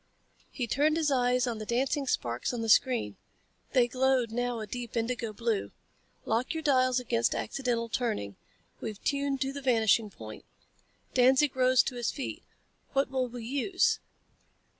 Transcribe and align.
He 0.49 0.65
turned 0.65 0.97
his 0.97 1.11
eyes 1.11 1.45
on 1.45 1.59
the 1.59 1.63
dancing 1.67 2.07
sparks 2.07 2.55
on 2.55 2.61
the 2.63 2.69
screen. 2.69 3.17
They 3.73 3.87
glowed 3.87 4.31
now 4.31 4.59
a 4.59 4.65
deep 4.65 4.97
indigo 4.97 5.31
blue. 5.31 5.69
"Lock 6.25 6.55
your 6.55 6.63
dials 6.63 6.99
against 6.99 7.35
accidental 7.35 7.87
turning. 7.87 8.35
We're 8.79 8.95
tuned 8.95 9.41
to 9.41 9.53
the 9.53 9.61
vanishing 9.61 10.09
point." 10.09 10.43
Danzig 11.13 11.55
rose 11.55 11.83
to 11.83 11.97
his 11.97 12.09
feet. 12.09 12.41
"What 12.93 13.11
will 13.11 13.27
we 13.27 13.45
use?" 13.45 13.99